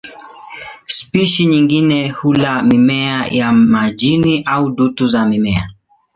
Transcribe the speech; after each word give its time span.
Spishi 0.85 1.45
nyingine 1.45 2.09
hula 2.09 2.63
mimea 2.63 3.25
ya 3.27 3.51
majini 3.51 4.43
au 4.45 4.69
dutu 4.69 5.07
za 5.07 5.25
mimea. 5.25 5.69